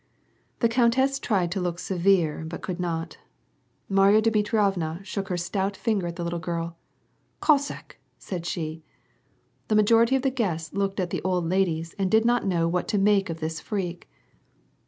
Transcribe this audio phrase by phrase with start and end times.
[0.61, 3.19] The countess tried to look severe but could not.
[3.87, 6.75] Marya Dmitrievna shook her stout finger at the girl."
[7.39, 7.99] Cossack!
[8.01, 8.81] '^ said she.
[9.67, 12.87] The majority of the guests looked at the old ladies and did not know what
[12.87, 14.09] to make of this freak.